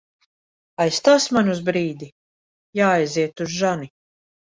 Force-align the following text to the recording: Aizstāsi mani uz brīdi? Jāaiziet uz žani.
Aizstāsi 0.85 1.35
mani 1.37 1.53
uz 1.57 1.63
brīdi? 1.69 2.09
Jāaiziet 2.83 3.49
uz 3.49 3.57
žani. 3.63 3.97